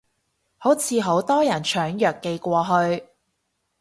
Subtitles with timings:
[0.57, 3.05] 好似好多人搶藥寄過去